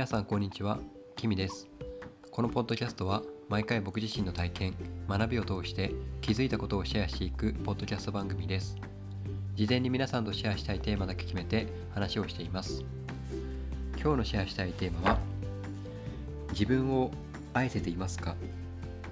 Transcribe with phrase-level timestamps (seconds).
[0.00, 0.78] 皆さんこんにちは
[1.14, 1.68] キミです。
[2.30, 4.74] このポッドキャストは毎回僕自身の体験
[5.06, 5.92] 学びを通して
[6.22, 8.78] 気づいたことをシェアしていくポッドキャスト番組です。
[9.56, 12.82] 事前に皆さんとシェアしたいテーマだけ決めて話をしています。
[14.00, 15.18] 今日のシェアしたいテーマは
[16.52, 17.10] 自分を
[17.52, 18.36] 愛せていますか？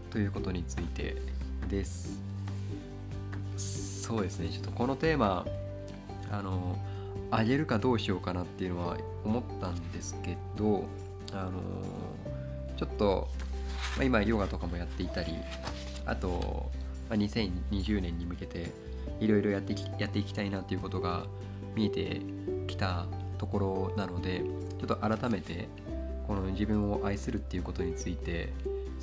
[0.09, 1.17] ということについて
[1.69, 2.19] です。
[3.59, 5.45] そうですねちょっとこのテーマ
[6.33, 6.79] あの
[7.31, 10.85] あげるかどうしようかなっていうのは思ったんですけど
[11.33, 11.53] あの
[12.77, 13.29] ちょっと、
[13.97, 15.35] まあ、今ヨガとかもやっていたり
[16.07, 16.71] あと、
[17.11, 18.73] まあ、2020年に向けて
[19.21, 21.27] いろいろやってやっていきたいなっていうことが
[21.75, 22.21] 見えて
[22.67, 23.07] きた
[23.37, 24.43] ところなので
[24.79, 25.69] ちょっと改めて
[26.27, 28.53] この自分を愛するっていうことについて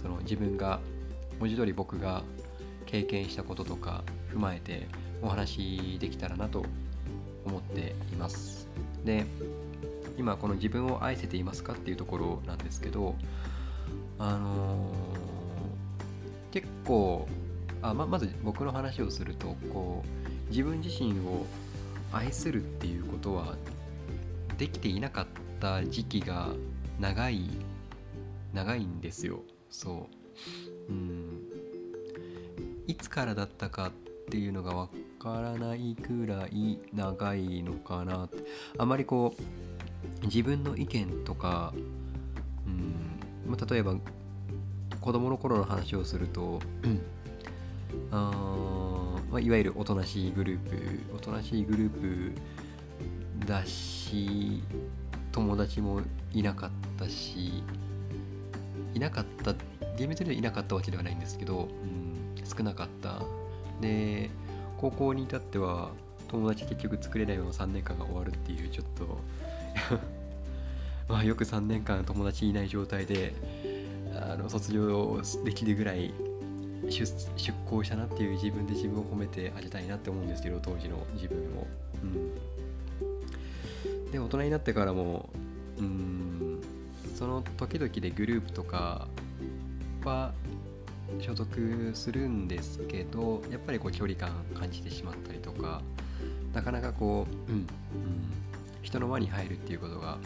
[0.02, 0.80] その自分が
[1.40, 2.24] 文字通り僕が
[2.86, 4.04] 経験したこととか
[4.34, 4.88] 踏まえて
[5.22, 6.66] お話できたらなと
[7.46, 8.68] 思っています。
[9.04, 9.26] で
[10.18, 13.16] 今この自分を愛せていますかっていうところなんですけど
[14.18, 17.28] あのー、結構
[17.82, 21.46] あままず僕の話をするとこう自分自身を
[22.12, 23.56] 愛するっていうことは
[24.58, 25.28] できていなかっ
[25.60, 26.50] た時期が
[27.00, 27.50] 長い
[28.54, 29.42] 長いんですよ。
[29.70, 30.10] そ
[30.90, 30.92] う。
[30.92, 31.42] うん。
[32.88, 33.92] いつからだったかっ
[34.30, 34.90] ていうのが分
[35.26, 38.30] からないくらい長いのかな
[38.78, 41.74] あまりこう自分の意見とか
[42.68, 43.96] うんまあ例えば
[45.02, 46.60] 子供の頃の話をすると、
[48.12, 48.32] あ
[49.30, 50.70] まあ、いわゆるおとなしいグルー
[51.10, 52.34] プおとなしいグルー
[53.42, 54.64] プだし
[55.32, 56.02] 友達も
[56.34, 57.64] いなかったし
[58.96, 59.54] いなかった
[59.96, 63.22] 厳密にはいなかったわけではないんですけど、うん、少なかった。
[63.82, 64.30] で
[64.78, 65.90] 高校に至っては
[66.28, 69.18] 友達結局作れないまま3年間が終わるっていうちょっと
[71.14, 73.34] まあよく3年間友達いない状態で
[74.16, 76.14] あの卒業できるぐらい
[76.90, 77.06] 出
[77.38, 81.68] 出向したなっていう自分で自分を褒めてあげたいなって思うんですけど当時の自分を。
[82.04, 82.06] う
[84.08, 85.30] ん、で大人になってからも
[85.80, 86.62] うん
[87.16, 89.08] その時々でグループとか
[90.04, 90.34] は
[91.20, 95.82] 所属するんですけどやっぱりこう距離感感じてしまったりとか
[96.54, 97.68] なかなかこう、うんうん、
[98.82, 100.18] 人の輪に入るっていうことが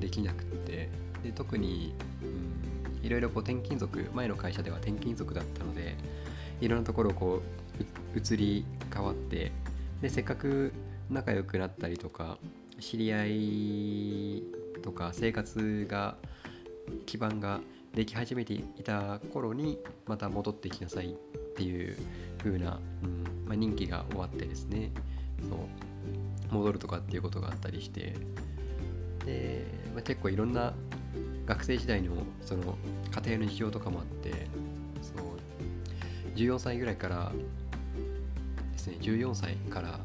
[0.00, 0.88] できなくって
[1.22, 5.96] で特に、うん、いろいろこう転勤族前の会社では転勤族だったので
[6.60, 7.42] いろんなところこ
[8.14, 9.52] う移り変わって
[10.00, 10.72] でせっかく
[11.10, 12.38] 仲良くなったりとか
[12.80, 14.42] 知り合い
[14.82, 16.16] とか生活が
[17.04, 17.60] 基盤が
[17.96, 21.16] でき始めていた頃にまた戻ってきなさいっ
[21.56, 21.96] ていう
[22.38, 24.92] 風な、うんまあ、任期が終わってですね
[25.48, 28.14] そう戻るとかっていうことがあったりして
[29.24, 29.64] で、
[29.94, 30.74] まあ、結構いろんな
[31.46, 32.12] 学生時代の
[32.42, 32.76] その
[33.24, 34.30] 家庭の事情とかもあって
[35.00, 37.32] そう14歳ぐらいから
[38.72, 40.00] ですね14歳から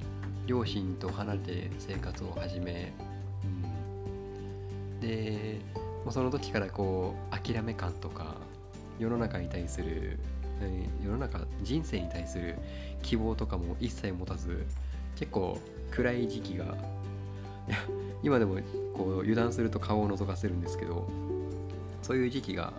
[0.47, 2.94] 両親と離れて生活を始め、
[3.44, 5.59] うん、で
[6.11, 8.35] その時からこう諦め感とか
[8.99, 10.19] 世の中に対する
[11.03, 12.55] 世の中人生に対する
[13.01, 14.66] 希望とかも一切持たず
[15.16, 16.77] 結構暗い時期が
[18.23, 18.59] 今でも
[18.94, 21.07] こう油断すると顔を覗かせるんですけど
[22.01, 22.73] そういう時期が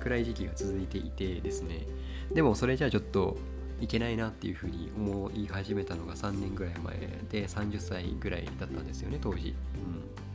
[0.00, 1.86] 暗い時期が続いていてですね。
[2.32, 3.36] でもそれじゃあちょっと
[3.80, 6.96] いけないなっていうふうに思い始めたのが3年ぐらい前
[7.30, 9.54] で30歳ぐらいだったんですよね当時、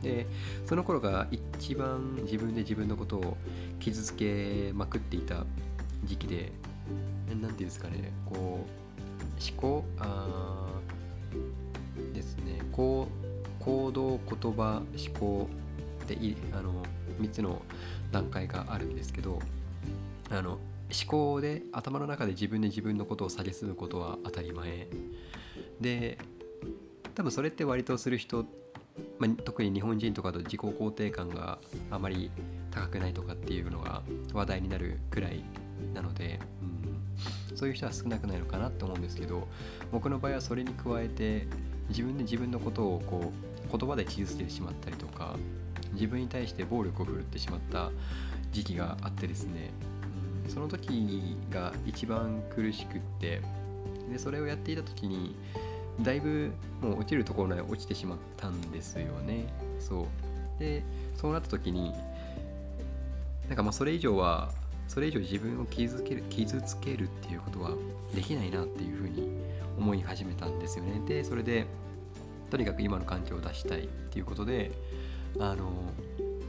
[0.00, 0.26] ん、で
[0.66, 1.26] その頃が
[1.58, 3.36] 一番自分で自分のことを
[3.80, 5.44] 傷つけまくっていた
[6.04, 6.52] 時期で
[7.28, 8.82] 何て言うんですかねこう
[9.40, 10.68] 思考あ
[12.14, 13.08] ですねこ
[13.60, 15.48] う行動言葉思考
[16.04, 16.16] って
[16.52, 16.82] あの
[17.20, 17.62] 3つの
[18.10, 19.40] 段階があるんですけど
[20.30, 20.58] あの
[20.92, 24.88] 思考で頭の中で自分で自分のことを蔑むことは当たり前。
[25.80, 26.18] で
[27.14, 28.46] 多分それって割とする人、
[29.18, 31.58] まあ、特に日本人とかと自己肯定感が
[31.90, 32.30] あまり
[32.70, 34.02] 高くないとかっていうのが
[34.32, 35.44] 話題になるくらい
[35.92, 36.40] なので、
[37.50, 39.46] うん、そういう人は少なくないのかなと思うんですけど
[39.90, 41.46] 僕の場合はそれに加えて
[41.88, 43.32] 自分で自分のことをこ
[43.74, 45.36] う言葉で傷つけてしまったりとか
[45.92, 47.90] 自分に対して暴力を振るってしまった
[48.52, 49.70] 時期があってですね
[50.48, 53.40] その時が一番苦しくって
[54.10, 55.34] でそれをやっていた時に
[56.00, 59.46] だいぶもう落ちるところまで落ちてしまったんですよね。
[59.78, 60.06] そう。
[60.58, 60.82] で
[61.16, 61.92] そうなった時に
[63.48, 64.50] なんかまあそれ以上は
[64.88, 67.72] それ以上自分を傷つける傷つけるっていうことは
[68.14, 69.28] できないなっていうふうに
[69.78, 71.00] 思い始めたんですよね。
[71.06, 71.66] でそれで
[72.50, 74.72] とにかく今の環境を出したいっていうことで
[75.38, 75.72] あの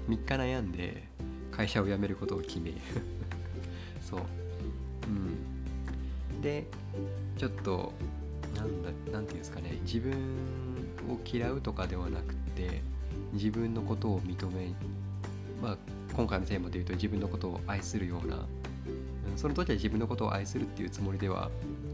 [0.10, 1.04] 3日悩んで
[1.52, 2.74] 会社を辞めることを決め
[4.10, 4.20] そう。
[5.08, 6.42] うん。
[6.42, 6.66] で
[7.38, 7.94] ちょっと
[8.56, 10.14] なんだなんていうんですかね自分
[11.10, 12.82] を嫌うとかではなくて
[13.32, 14.74] 自分のことを認め
[15.62, 15.78] まあ
[16.16, 18.46] 今回のテーマで言うと自分のことを愛するような、
[19.36, 21.50] その時は自分のことを愛するっていうつもりでは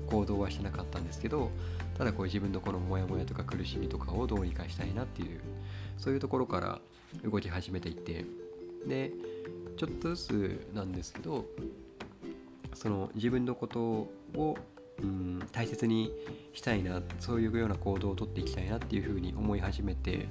[0.08, 1.50] 行動はしてなかったんですけど
[1.98, 5.40] ただこう自分のこのモヤモヤとか苦しみとかをどうにかしたいなっていう
[5.98, 6.80] そういうところから
[7.24, 8.26] 動き始めていって
[8.86, 9.14] で
[9.78, 11.46] ちょっとずつなんですけど
[12.80, 14.58] その自分のことを、
[15.02, 16.14] うん、大切に
[16.54, 20.28] したいなそういうような行動をとっていきたいなっていうふうに思い始めて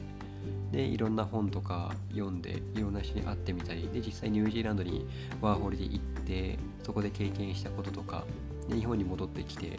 [0.72, 5.06] でいろんな本とか読んでいろんな人に会ってみたりで実際ニュージーランドに
[5.42, 8.24] ワーホリで行ってそこで経験したこととか
[8.66, 9.78] で日本に戻ってきて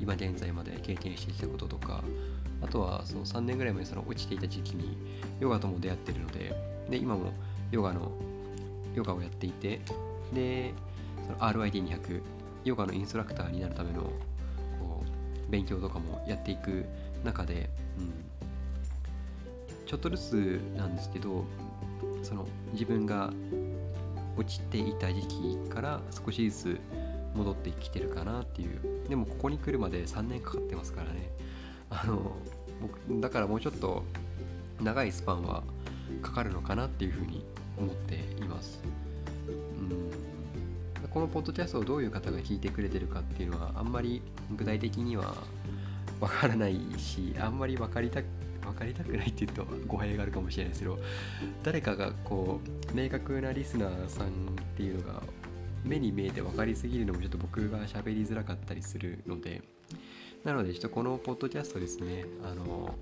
[0.00, 2.02] 今現在まで経験してきたこととか
[2.62, 4.96] あとはその3年ぐらい前にその落ちていた時期に
[5.38, 6.52] ヨガとも出会ってるので
[6.90, 7.32] で今も
[7.70, 8.10] ヨガの
[8.94, 9.80] ヨガをやっていて
[10.32, 10.74] で
[11.34, 12.22] RIT200
[12.64, 15.04] ヨガのインストラクターになるためのこ
[15.48, 16.84] う勉強とかもやっていく
[17.24, 18.12] 中で、うん、
[19.86, 21.44] ちょっとずつなんですけど
[22.22, 23.32] その自分が
[24.36, 26.80] 落ちていた時期から少しずつ
[27.34, 29.08] 戻ってきてるかなっていう。
[29.08, 31.30] でもここに来るまで3年かかってますからね。
[31.90, 32.36] あの
[32.80, 34.04] 僕だからもうちょっと
[34.80, 35.62] 長いスパンは
[36.22, 37.44] かかるのかなっていうふうに
[37.76, 38.80] 思っています。
[41.18, 44.22] このポッドキャストをどういう方が聞いてくれてるかっていうのはあんまり
[44.56, 45.34] 具体的には
[46.20, 48.20] わからないしあんまり分かりた
[48.62, 50.96] 分かりたくないって言うと語弊があるかもしれないですけど
[51.64, 54.30] 誰かがこう明確なリスナーさんっ
[54.76, 55.20] ていうのが
[55.82, 59.60] 目に見えて分かりすぎるのもちょっと僕が喋りづらかったりするので
[60.44, 62.94] なのでちょっとこのポッドキャストですねあの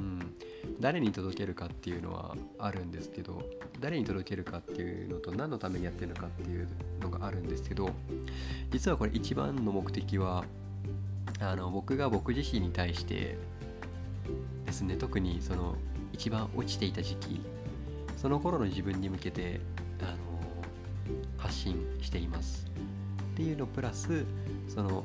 [0.00, 0.34] うん。
[0.80, 3.42] 誰に届けるかっていうのはあるんですけど
[3.80, 6.68] 誰に届けるかっていうのと何のためにやってるのかっていう
[7.00, 7.90] のがあるんですけど
[8.70, 10.44] 実はこれ一番の目的は
[11.40, 13.36] あの僕が僕自身に対して
[14.64, 15.76] ですね特にその
[16.12, 17.40] 一番落ちていた時期
[18.16, 19.60] その頃の自分に向けて
[20.00, 20.16] あの
[21.36, 22.66] 発信しています。
[23.32, 24.24] っていうのプラス
[24.66, 25.04] その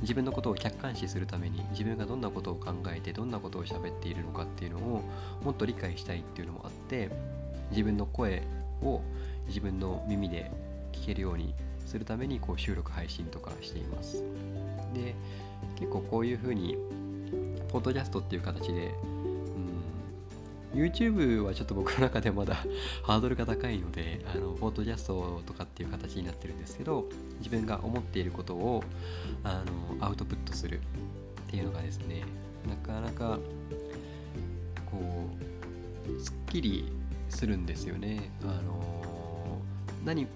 [0.00, 5.02] 自分のことを客観視するために自分がどんなことを考えてどんなことを喋っているのかっていうのを
[5.44, 7.10] もっと理解したいっていうのもあって
[7.70, 8.42] 自分の声
[8.82, 9.02] を
[9.46, 10.50] 自分の耳で
[10.92, 11.54] 聞けるように
[11.86, 14.22] するためにこう収録配信とかしています。
[14.94, 15.14] で
[15.78, 16.76] 結構こういうふうに
[17.68, 18.94] ポッドキャストっていう形で
[20.74, 22.54] YouTube はちょっと僕の中でまだ
[23.02, 27.08] ハードルが高いので、あの、ポッドキャストとかっていう形になってるんですけど、
[27.38, 28.84] 自分が思っていることを、
[29.42, 29.64] あ
[29.98, 30.80] の、アウトプットする
[31.48, 32.22] っていうのがですね、
[32.68, 33.38] なかなか、
[34.90, 35.28] こ
[36.08, 36.92] う、すっきり
[37.28, 38.30] するんですよね。
[38.42, 39.58] あの、
[40.04, 40.26] 何、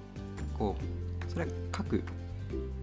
[0.58, 0.76] こ
[1.28, 2.02] う、それは書く、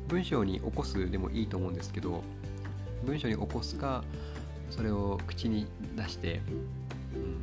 [0.08, 2.24] 文章に起こすでもいいと思うんですけど、
[3.06, 4.04] 文章に起こすか、
[4.70, 6.42] それを口に出して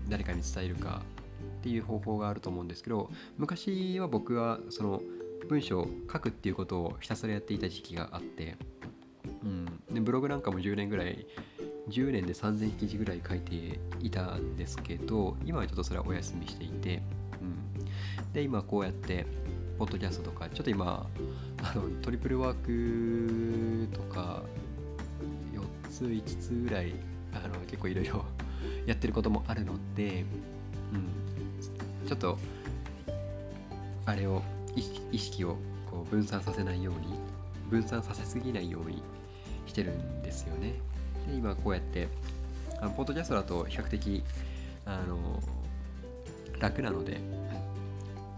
[0.09, 1.03] 誰かに伝えるか
[1.59, 5.03] っていう方法があると思うんですけど昔は僕はその
[5.49, 8.57] 文章を書くっていうことをひたすらやっていた時期があって、
[9.43, 11.27] うん、でブログなんかも10年ぐらい
[11.89, 17.03] 10年で3000記事ぐらい書いていたんですけど今はちょっとそれはお休みしていて、
[17.41, 19.27] うん、で今こうやって
[19.79, 21.09] ポッドキャストとかちょっと今
[21.63, 24.43] あのトリプルワークとか
[25.55, 26.93] 4つ5つぐらい
[27.33, 28.25] あの結構いろいろ
[28.89, 30.25] やってることもあるので、
[30.95, 32.39] うん、ちょっと
[34.07, 34.43] あれを
[35.13, 35.59] 意識を
[35.91, 37.19] こう分散させないように
[37.69, 39.03] 分散させすぎないように
[39.67, 40.73] してるんですよね。
[41.27, 42.09] で今こうやって
[42.81, 44.25] あのポッドキャストだと比較的
[44.87, 45.43] あの
[46.59, 47.21] 楽なので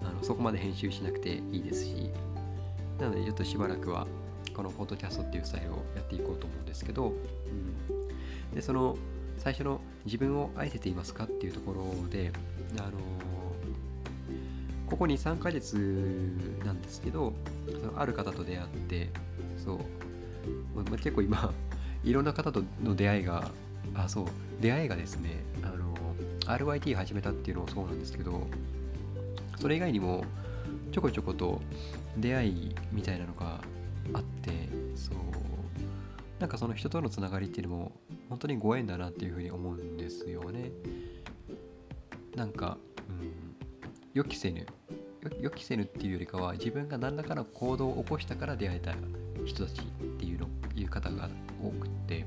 [0.02, 2.10] あのそこまで編集しなくていいですし
[2.98, 4.08] なのでちょっとしばらくは
[4.52, 7.12] このポッドキャストっていうスタイルをやっていこうと思うんですけど、う
[8.52, 8.96] ん、でその
[9.40, 12.30] 最初の自分を愛せていますかっていうところで、
[12.78, 12.90] あの、
[14.86, 15.76] ここ2、3ヶ月
[16.64, 17.32] なんですけど、
[17.96, 19.08] ある方と出会って、
[19.56, 19.78] そう、
[20.74, 21.52] まあ、結構今、
[22.04, 23.50] いろんな方との出会いが、
[23.94, 24.26] あ、そう、
[24.60, 25.94] 出会いがですね、あの、
[26.44, 28.46] RYT 始めたっていうのもそうなんですけど、
[29.58, 30.24] それ以外にも、
[30.92, 31.62] ちょこちょこと
[32.18, 33.62] 出会いみたいなのが、
[36.40, 37.92] なんかその人とのつながりっていうのも
[38.30, 40.72] 本当にご縁だなっていうふうに思うんですよね。
[42.34, 42.78] なんか、
[43.10, 43.32] うん、
[44.14, 44.66] 予期せぬ
[45.40, 48.94] 予期せぬっていうよりかは自分が何らかの行動を起こしたから出会えた
[49.44, 49.84] 人たちっ
[50.18, 51.28] ていうのいう方が
[51.62, 52.24] 多くて、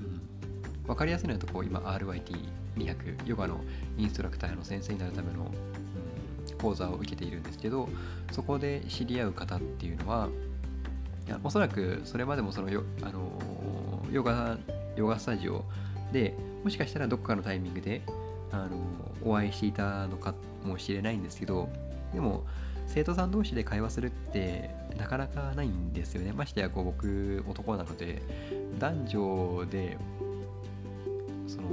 [0.00, 3.64] うん、分かりやすいのだとこう今 RYT200 ヨガの
[3.96, 7.88] インストラクターの先生になるための、うん、講座を受けているんですけど
[8.32, 10.28] そこで知り合う方っていうのは
[11.26, 13.30] いやおそらくそれまでもそのヨ,、あの
[14.10, 14.58] ヨガ
[14.96, 15.64] ヨガスタジオ
[16.12, 16.34] で
[16.64, 18.02] もしかしたらどこかのタイミングで
[18.52, 18.76] あの
[19.24, 20.34] お会いしていたのか
[20.64, 21.68] もしれないんですけど
[22.12, 22.44] でも
[22.86, 26.32] 生徒さん同士で会話するってなかなかないんですよね。
[26.32, 28.20] ましてやこう僕男なので
[28.80, 29.96] 男女で
[31.46, 31.68] その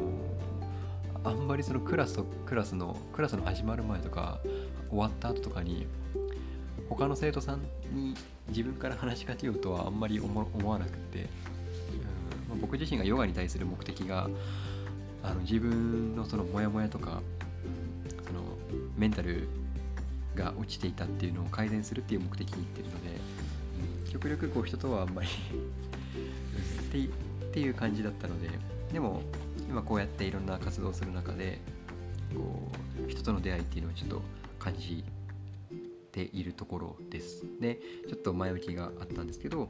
[1.23, 4.39] あんまりそのクラスとクラスのクラスの始まる前とか
[4.89, 5.87] 終わった後とかに
[6.89, 7.61] 他の生徒さん
[7.93, 8.15] に
[8.49, 11.27] 自分から話しかけようとはあんまり思わなくて、
[12.51, 14.29] うん、僕自身がヨガに対する目的が
[15.23, 17.21] あの自分のそのモヤモヤとか、
[18.25, 18.43] その
[18.95, 19.49] メンタル
[20.35, 23.19] が落ちていたっていうのを改善するっていう目的にいってるので、
[24.05, 25.31] うん、極力こう人とはあんまりっ
[26.91, 28.49] てっていう感じだったので
[28.93, 29.21] でも
[29.67, 31.59] 今こうやっていろんな活動をする中で
[32.33, 32.69] こ
[33.07, 34.21] う人との出会いっていうのをちょっと
[34.59, 35.03] 感じ
[36.17, 37.45] ているところです。
[37.61, 39.69] でちょっと前置きがあったんですけど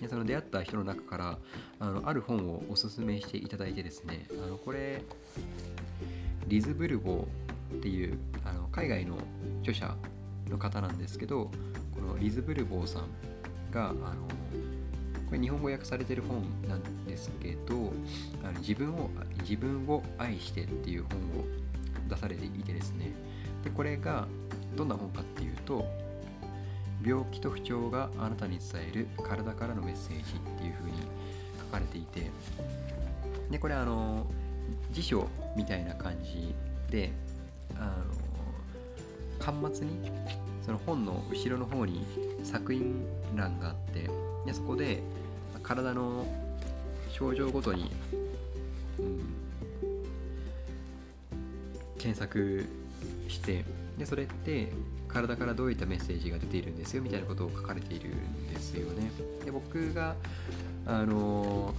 [0.00, 1.38] でその出会った人の中から
[1.78, 5.02] あのある本をおすすめしていただいてですねあのこれ
[6.48, 9.16] リズ・ブルボーっていうあの海外の
[9.60, 9.94] 著者
[10.48, 11.50] の方なんですけど
[11.94, 13.06] このリズ・ブルボーさん
[13.70, 14.00] があの
[15.26, 17.92] これ日本語訳されてる本なんですけど
[18.42, 21.44] あの自分を自分を愛してっていう本を
[22.08, 23.12] 出されていてですね。
[23.62, 24.26] でこれが
[24.76, 25.86] どんな本かっていうと
[27.04, 30.24] 病気と不調があなたに伝える体からのメッセージっ
[30.58, 30.98] ていう風に
[31.58, 32.30] 書かれていて
[33.50, 34.26] でこれあの
[34.92, 36.54] 辞書みたいな感じ
[36.90, 37.12] で
[37.76, 37.96] あ
[39.44, 40.10] の端末に
[40.64, 42.06] その本の後ろの方に
[42.44, 44.08] 作品欄があって
[44.46, 45.02] でそこで
[45.62, 46.26] 体の
[47.10, 47.90] 症状ごとに、
[48.98, 49.20] うん、
[51.98, 52.66] 検索
[53.28, 53.64] して
[53.98, 54.68] でそれって
[55.08, 59.10] 体からどういったメッセージが出ているんですよみたいなことを書かれているんですよね。
[59.44, 60.16] で僕が
[60.86, 61.74] あの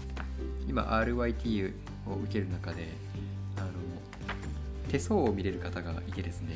[0.67, 1.73] 今 RYT
[2.07, 2.89] を受ける中で
[3.57, 3.67] あの
[4.89, 6.55] 手相を見れる方がいてですね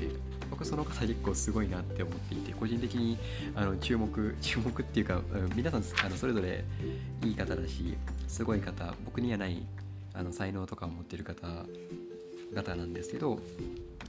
[0.50, 3.17] 僕その方結構すごいなって思っていて個人的に
[3.55, 5.21] あの注目 注目っていうか
[5.55, 6.63] 皆さんあのそれぞれ
[7.24, 7.97] いい方だし
[8.27, 9.65] すごい方僕にはない
[10.13, 11.65] あの才能とかを持ってる方
[12.55, 13.39] 方なんですけど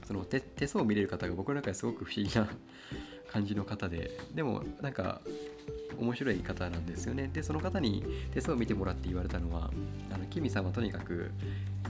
[0.09, 2.49] その手手相を見れる方が僕の中ですごく不思議な
[3.31, 5.21] 感じの方ででもなんか
[5.99, 7.29] 面白い方なんですよね。
[7.31, 9.69] でその方に手相を見てもらって言われたのは
[10.11, 11.29] あのキミさんはとにかく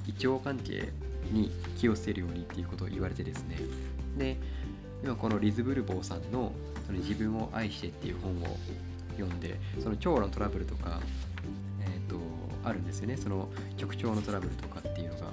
[0.05, 0.89] 胃腸関係
[1.31, 3.55] に気をつけるようにっていうことを言われてですね。
[4.17, 4.35] で
[5.01, 6.51] 今このリズ・ブルボーさんの
[6.85, 8.57] 「その自分を愛して」っていう本を
[9.17, 10.99] 読んでその腸のトラブルとか、
[11.79, 12.17] えーと、
[12.65, 13.15] あるんですよね。
[13.15, 13.47] その
[13.79, 15.31] 直腸のトラブルとかっていうのが。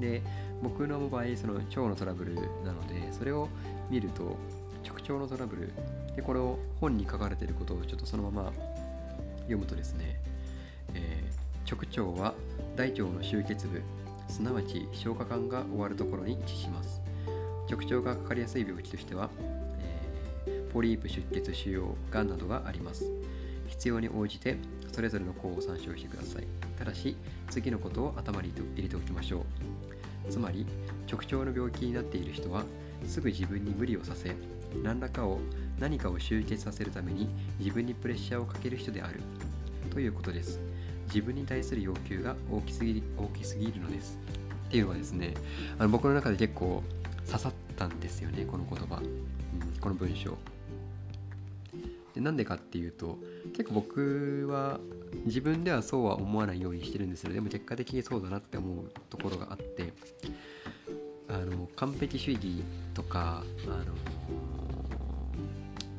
[0.00, 0.22] で
[0.62, 3.48] 僕の場合その腸のトラブルなのでそれを
[3.90, 4.36] 見ると
[4.84, 5.72] 直腸のトラブル
[6.14, 8.52] でこれを本に書かれていることをちょっとそのまま
[9.40, 10.20] 読むとですね、
[10.94, 12.34] えー、直腸は
[12.76, 13.82] 大腸の集結部
[14.28, 17.00] すなわち消化管が終わるところに位置します。
[17.70, 19.30] 直腸がかかりやすい病気としては、
[20.46, 23.04] えー、ポリープ出血腫瘍がんなどがあります。
[23.68, 24.56] 必要に応じて
[24.92, 26.46] それぞれの項を参照してください。
[26.78, 27.16] ただし
[27.50, 30.01] 次のことを頭に入れておきましょう。
[30.30, 30.66] つまり
[31.10, 32.64] 直腸の病気になっている人は
[33.06, 34.34] すぐ自分に無理をさせ
[34.82, 35.38] 何らかを
[35.78, 39.20] 何かを集結させるために自分にプレッシャーをかける人である。
[39.90, 40.60] ということです。
[41.06, 44.18] 自分に対する要求が大きすぎ大きすぎるのです。
[44.68, 45.34] っていうのはですね
[45.78, 46.82] あの僕の中で結構
[47.26, 50.38] 刺さったんですよねこの言葉、うん、この文章。
[52.14, 53.18] でなんでかっていうと
[53.56, 54.80] 結構僕は
[55.24, 59.92] 自分ではそうは思わないようにしてるんですけどでも結果的にそうだなって思うところがあって
[61.28, 62.62] あの完璧主義
[62.94, 63.94] とかあの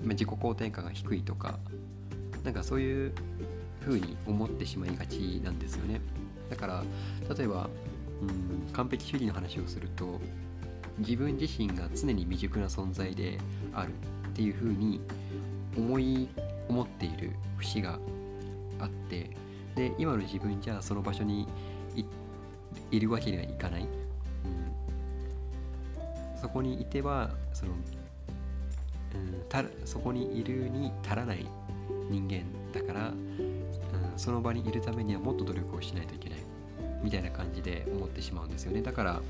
[0.04, 1.58] 自己肯定感が低いとか
[2.44, 3.14] なんかそういう
[3.82, 6.02] 風に思ってしまいがちなんですよね。
[6.50, 6.84] だから
[7.36, 7.70] 例えば
[8.22, 8.26] う
[8.70, 10.20] ん完璧主義の話をすると
[11.00, 13.40] 自分自身が常に未熟な存在で
[13.74, 13.94] ある
[14.30, 15.02] っていう風に
[15.78, 16.30] 思い
[16.70, 18.00] 思っている節が
[18.80, 19.30] あって
[19.76, 21.48] で今の自分じゃその場所に
[22.92, 23.88] いるわけにはいかない、うん、
[26.40, 27.76] そこにいてはその、う
[29.18, 31.46] ん、たそこにいるに足らない
[32.10, 33.64] 人間だから、うん、
[34.18, 36.40] その場にいるためにはもっと努力をしないといけない。
[37.04, 38.82] みたいな感じで思ってしまうんですよね。
[38.82, 39.22] だから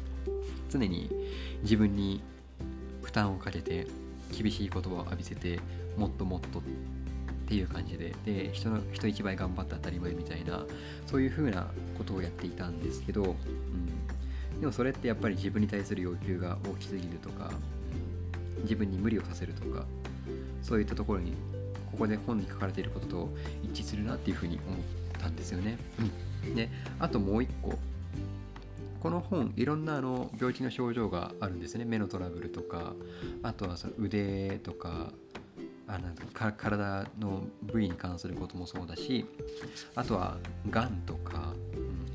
[0.70, 1.10] 常に
[1.64, 2.22] 自分に
[3.02, 3.88] 負担をかけて
[4.32, 5.60] 厳しい言葉を浴びせて
[5.98, 6.62] もっともっとっ
[7.46, 8.14] ていう感じで。
[8.26, 10.66] で人の人一倍頑張って当たり前みたいな
[11.08, 17.52] そういう風なことをやっていたんですけど、うん、でもそれってやっぱり自分に対する要求が大きすぎるとか
[18.64, 19.86] 自分に無理をさせるとか
[20.62, 21.34] そういったところに
[21.92, 23.30] ここで本に書かれていることと
[23.64, 24.80] 一致するなっていうふうに思っ
[25.20, 25.78] たんですよね。
[26.46, 27.78] うん、であともう一個。
[29.04, 31.84] この本いろんなあの病気の症状があるんですね。
[31.84, 32.94] 目のトラブルとか
[33.44, 35.12] あとはその腕とか
[35.90, 39.26] あなんか体の部位に関することもそうだし
[39.96, 40.38] あとは
[40.70, 41.54] がんとか、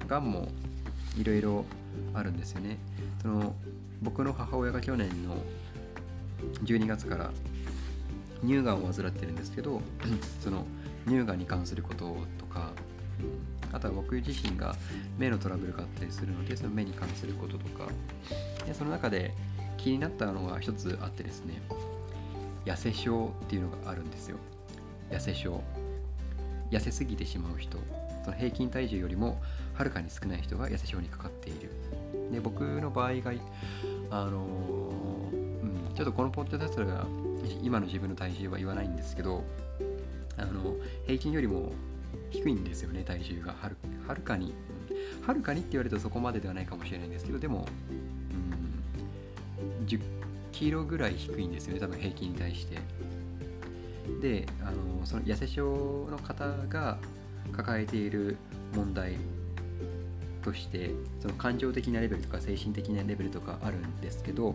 [0.00, 0.48] うん、がんも
[1.18, 1.64] いろいろ
[2.14, 2.78] あるんですよね。
[3.20, 3.54] その
[4.00, 5.36] 僕の母親が去年の
[6.64, 7.30] 12月から
[8.42, 9.82] 乳がんを患ってるんですけど
[10.40, 10.64] その
[11.06, 12.72] 乳がんに関することとか
[13.72, 14.74] あとは僕自身が
[15.18, 17.88] 目のトラブルがあったりするのでその目に関することとか。
[18.66, 19.32] でその中で
[19.76, 21.62] 気になったのが一つあってですね
[22.64, 24.36] 痩せ症っていうのがあるんですよ。
[25.10, 25.62] 痩せ症。
[26.70, 27.78] 痩せすぎてしまう人。
[28.24, 29.40] その平均体重よりも
[29.72, 31.70] はるかに少ない人が痩せ症にかかっている。
[32.32, 33.32] で僕の場合が
[34.10, 37.06] あのー、うん、ちょっとこのポッドキャストが
[37.62, 39.44] 今の自分の体重は言わないんですけど
[40.36, 40.74] あの
[41.06, 41.72] 平均よりも
[42.30, 43.52] 低いんですよね体重が。
[43.52, 44.54] はるはるかに。
[45.26, 47.66] はるかにって言われるとそこまでではないかもしれないんですけどでも、
[49.80, 50.00] うん、10
[50.52, 52.78] キロぐらい低いんですよね多分平均に対して。
[54.20, 56.98] であのその痩せ症の方が
[57.52, 58.36] 抱えている
[58.74, 59.16] 問題
[60.42, 64.54] としてその感情的なレベルとか精神的なレベルとかあるんですけど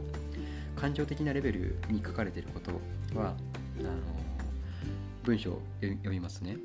[0.76, 2.72] 感情的なレベルに書かれていること
[3.20, 3.36] は
[3.80, 3.90] あの
[5.24, 6.58] 文章を読みますね。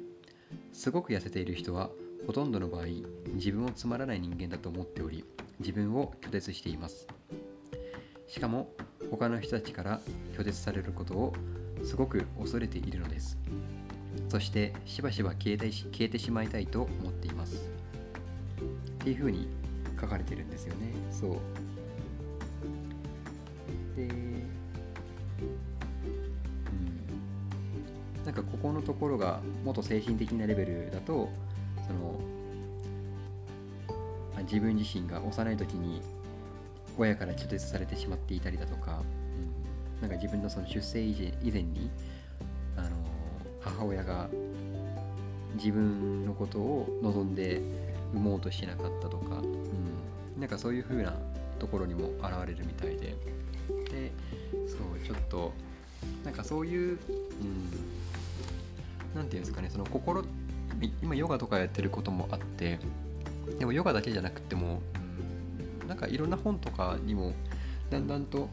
[0.78, 1.90] すごく痩せている人は
[2.24, 2.84] ほとんどの場合
[3.34, 5.24] 自分をつまらない人間だと思っており
[5.58, 7.08] 自分を拒絶しています。
[8.28, 8.70] しかも
[9.10, 10.00] 他の人たちから
[10.36, 11.32] 拒絶されることを
[11.82, 13.36] すごく恐れているのです。
[14.28, 17.56] そしてしばしば消えて消えてしまいたいと思っています。
[17.56, 18.60] っ
[18.98, 19.48] ていうふうに
[20.00, 20.92] 書かれてるんですよね。
[21.10, 21.32] そう。
[23.96, 24.37] で
[28.42, 31.28] かここのところがもっと精神的なレベルだと
[31.86, 32.18] その
[34.42, 36.00] 自分自身が幼い時に
[36.96, 39.02] 親から拒絶されてしまっていたりだとか、
[39.96, 41.90] うん、なんか自分のその出生以前に
[42.76, 42.88] あの
[43.60, 44.28] 母親が
[45.54, 47.60] 自分のことを望んで
[48.12, 51.14] 産もうとしなかったとか、うん、なんかそういう風な
[51.58, 53.14] ところにも現れるみたいで。
[53.90, 54.12] で
[54.66, 55.52] そうちょっと
[56.24, 56.98] なんかそういう、うん、
[59.14, 60.24] なんていうんですかねその心
[61.02, 62.78] 今ヨガとかやってることもあって
[63.58, 64.82] でもヨガだけじゃなくても、
[65.88, 67.32] なんかいろんな本とかにも
[67.90, 68.50] だんだんと、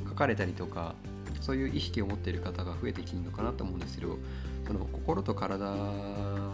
[0.00, 0.94] うん、書かれたりとか
[1.40, 4.18] そういう意識を持っている方が増えてきてるのかなと思うんですけど
[4.66, 5.66] その心と体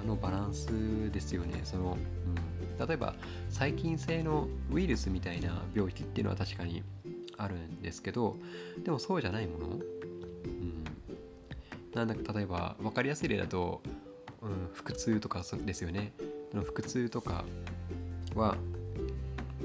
[0.06, 0.68] のバランス
[1.12, 1.60] ですよね。
[1.64, 1.98] その、
[2.78, 3.14] うん、例えば
[3.50, 6.82] 細菌性のウイルスみたいな病気っていうのは確かに
[7.36, 8.36] あるんですけど
[8.82, 9.78] でもそうじゃないもの、
[11.98, 13.82] なんだか例えば分かりやすい例だと、
[14.40, 16.12] うん、腹痛とかですよね。
[16.52, 17.44] 腹痛とか
[18.36, 18.56] は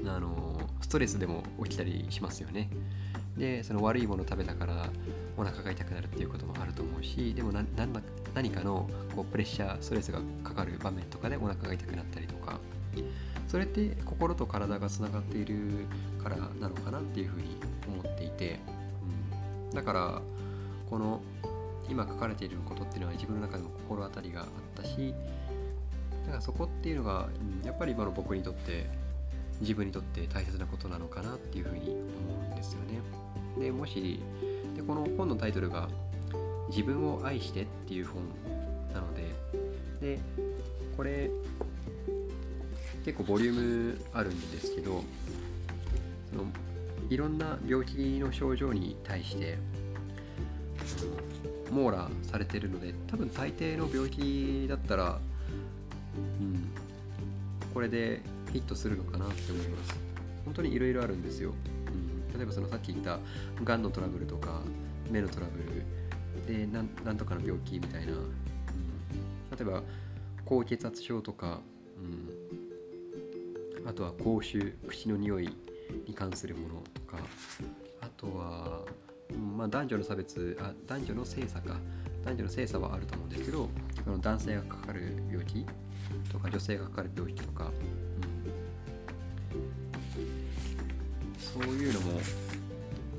[0.04, 2.68] あのストレスでも起きたりしますよね。
[3.36, 4.88] でその悪いもの食べたから
[5.36, 12.58] お腹が痛くなるっていうこともあると思うしでも何かのこうプレッシャーストレスがかかる場面とかでお腹が痛くなったりとか。
[13.46, 15.86] それって心と体がつながっている
[16.20, 18.58] からなのかなっていうふうに思っていて、
[19.70, 20.22] うん、だから
[20.90, 21.20] この
[21.88, 25.14] 今書かれていることっていうのは自分の中でも心当たりがあったし
[26.24, 27.28] だからそこっていうのが、
[27.64, 28.86] やっぱり今の僕にとって
[29.60, 31.98] 自分にとって大切なことなのかなっていうふうに思
[32.50, 33.00] うんですよね。
[33.58, 34.20] でもし
[34.74, 35.88] でこの本のタイトルが
[36.70, 38.22] 「自分を愛して」っていう本
[38.92, 40.18] なのでで
[40.96, 41.30] これ
[43.04, 45.04] 結構ボリュームあるんですけど
[46.30, 46.46] その
[47.10, 49.58] いろんな病気の症状に対して
[51.74, 55.18] 網羅されてるので多分大抵の病気だったら、
[56.40, 56.70] うん、
[57.72, 59.98] これでヒットするのかなって思います。
[60.44, 61.54] 本当にいろいろあるんですよ、
[61.88, 63.18] うん、例えばそのさっき言った
[63.64, 64.60] がんのトラブルとか
[65.10, 65.64] 目のトラブル
[66.46, 68.30] でなんとかの病気みたいな、うん、
[69.50, 69.82] 例えば
[70.44, 71.60] 高血圧症とか、
[71.96, 75.56] うん、あとは口臭口の匂い
[76.06, 77.16] に関するものとか
[78.02, 78.82] あとは、
[79.32, 81.76] うんまあ、男女の差別あ男女の性差か。
[82.24, 83.68] 男女の性差はあると思うんですけど
[84.02, 85.66] その男性がかかる病気
[86.32, 87.74] とか女性がかかる病気とか、うん。
[91.38, 92.20] そういうのも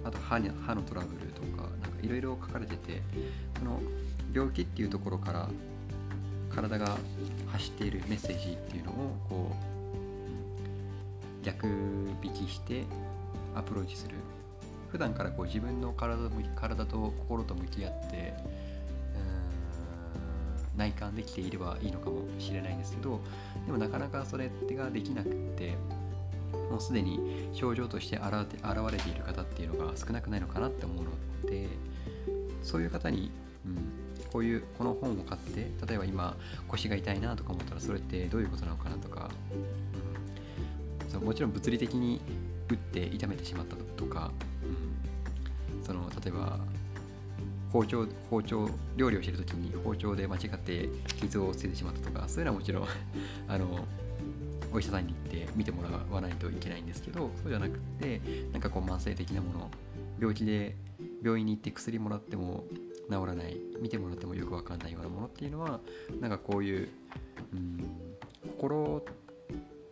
[0.04, 3.02] あと歯に歯のトラブルとかなんかいろいろ書かれてて
[3.60, 3.80] その
[4.34, 5.50] 病気っていうところから
[6.50, 6.98] 体が
[7.48, 9.52] 発しているメッセージっていうのをこ
[11.41, 11.68] う逆
[12.24, 12.84] 引きして
[13.56, 14.15] アプローチする
[14.95, 18.34] 普段からこう自分の体体と心と向き合って
[20.77, 23.19] 内観できていればいいのかもしれないんですけど
[23.65, 25.73] でもなかなかそれができなくって
[26.71, 28.25] もうすでに症状として現
[28.89, 31.67] れている方っていうのが少なくないのかなって思うので
[32.63, 33.31] そういう方に、
[33.65, 33.75] うん、
[34.31, 36.38] こういうこの本を買って例えば今
[36.69, 39.29] 腰が痛いなとか思ったらそれってどういうことなのかなとか、
[41.03, 42.21] うん、そうもちろん物理的に
[42.69, 44.31] 打って痛めてしまったとか、
[45.86, 46.60] その例えば
[47.71, 52.88] 包丁包丁料理をしてる時に包丁で間違って傷をつけてしまったとかそういうのはもちろん
[53.48, 53.86] あの
[54.74, 58.21] お医者さんに行って見てもらわないといけないんですけどそうじゃなくって
[58.52, 59.69] なんかこう慢性的なもの
[60.19, 60.76] 病気で
[61.21, 62.63] 病院に行って薬もらっても
[63.10, 65.80] 治らない見てもらってもよくわかんないようなものっていうのは
[66.19, 66.89] なんかこういう、
[67.54, 67.84] うん、
[68.58, 69.06] 心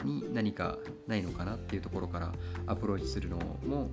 [0.04, 0.78] に何か
[1.08, 2.34] ないのかなっていうところから
[2.66, 3.90] アプローチするのも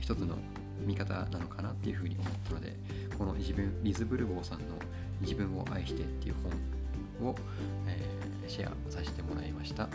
[0.00, 0.36] 一つの
[0.86, 2.74] 見方なのかなっていうふうに思ったので
[3.16, 4.64] この自分リズ・ブルボーさんの
[5.20, 6.34] 「自分を愛して」っていう
[7.20, 7.36] 本を、
[7.86, 9.88] えー、シェアさせてもらいました。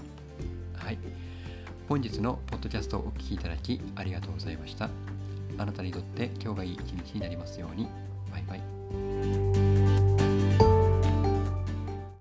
[0.76, 0.98] はい。
[1.88, 4.90] 本日のポッドキャストをお聴きいただきありがとうございました。
[5.58, 7.88] あなたにとって今日がいい一日になりますように。
[8.32, 8.63] バイバイ。